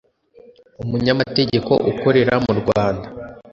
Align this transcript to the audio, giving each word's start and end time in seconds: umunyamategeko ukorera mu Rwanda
umunyamategeko 0.83 1.71
ukorera 1.91 2.35
mu 2.45 2.53
Rwanda 2.59 3.07